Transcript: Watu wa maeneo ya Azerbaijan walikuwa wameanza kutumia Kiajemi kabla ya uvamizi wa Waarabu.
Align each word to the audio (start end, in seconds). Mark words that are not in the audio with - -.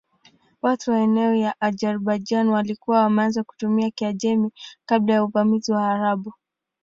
Watu 0.61 0.91
wa 0.91 0.97
maeneo 0.97 1.35
ya 1.35 1.61
Azerbaijan 1.61 2.47
walikuwa 2.49 2.99
wameanza 3.01 3.43
kutumia 3.43 3.89
Kiajemi 3.91 4.51
kabla 4.85 5.13
ya 5.13 5.23
uvamizi 5.23 5.71
wa 5.71 5.81
Waarabu. 5.81 6.33